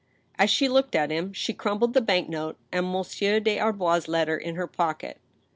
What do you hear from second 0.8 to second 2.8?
at him, she crumpled the bank note